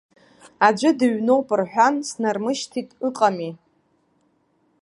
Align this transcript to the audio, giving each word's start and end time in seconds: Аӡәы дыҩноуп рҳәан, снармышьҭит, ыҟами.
Аӡәы 0.67 0.89
дыҩноуп 0.97 1.47
рҳәан, 1.59 1.95
снармышьҭит, 2.09 2.89
ыҟами. 3.07 3.51